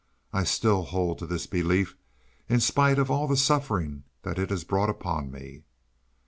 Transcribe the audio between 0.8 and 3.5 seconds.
hold to this belief, in spite of all the